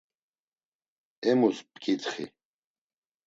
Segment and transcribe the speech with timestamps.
[1.29, 2.25] Emus p̌ǩitxi.